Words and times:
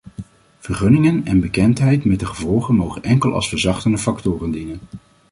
Vergunningen 0.59 1.25
en 1.25 1.39
bekendheid 1.39 2.05
met 2.05 2.19
de 2.19 2.25
gevolgen 2.25 2.75
mogen 2.75 3.03
enkel 3.03 3.33
als 3.33 3.49
verzachtende 3.49 3.97
factoren 3.97 4.51
dienen. 4.51 4.79